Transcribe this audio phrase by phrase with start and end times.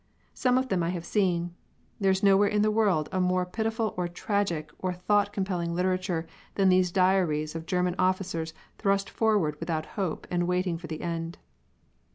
[0.33, 1.53] Some of them I have seen.
[1.99, 6.25] There is nowhere in the world a more pitiful or tragic or thought compelling literature
[6.55, 11.37] than these diaries of German officers thrust forward without hope and waiting for the end.